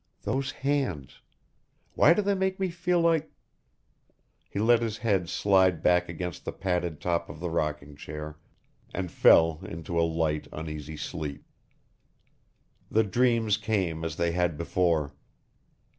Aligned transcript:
Those 0.23 0.49
hands. 0.51 1.21
Why 1.93 2.15
do 2.15 2.23
they 2.23 2.33
make 2.33 2.59
me 2.59 2.71
feel 2.71 2.99
like... 3.01 3.31
He 4.49 4.57
let 4.57 4.81
his 4.81 4.97
head 4.97 5.29
slide 5.29 5.83
back 5.83 6.09
against 6.09 6.43
the 6.43 6.51
padded 6.51 6.99
top 6.99 7.29
of 7.29 7.39
the 7.39 7.51
rocking 7.51 7.95
chair 7.95 8.39
and 8.95 9.11
fell 9.11 9.59
into 9.63 9.99
a 9.99 10.01
light, 10.01 10.47
uneasy 10.51 10.97
sleep. 10.97 11.45
The 12.89 13.03
dreams 13.03 13.57
came 13.57 14.03
as 14.03 14.15
they 14.15 14.31
had 14.31 14.57
before. 14.57 15.13